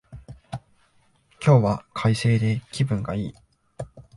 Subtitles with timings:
[1.45, 3.35] 今日は快晴で気分がいい